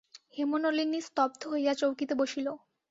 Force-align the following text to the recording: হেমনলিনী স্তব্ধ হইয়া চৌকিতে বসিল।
হেমনলিনী 0.37 0.99
স্তব্ধ 1.01 1.41
হইয়া 1.51 1.73
চৌকিতে 1.73 2.13
বসিল। 2.15 2.47